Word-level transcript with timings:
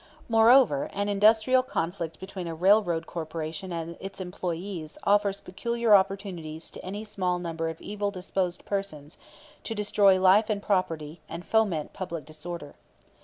"Moreover, 0.27 0.89
an 0.93 1.09
industrial 1.09 1.61
conflict 1.61 2.19
between 2.19 2.47
a 2.47 2.55
railroad 2.55 3.05
corporation 3.05 3.71
and 3.71 3.97
its 3.99 4.19
employees 4.19 4.97
offers 5.03 5.39
peculiar 5.39 5.93
opportunities 5.93 6.71
to 6.71 6.83
any 6.83 7.03
small 7.03 7.37
number 7.37 7.69
of 7.69 7.79
evil 7.79 8.09
disposed 8.09 8.65
persons 8.65 9.19
to 9.63 9.75
destroy 9.75 10.19
life 10.19 10.49
and 10.49 10.59
property 10.63 11.21
and 11.29 11.45
foment 11.45 11.93
public 11.93 12.25
disorder. 12.25 12.73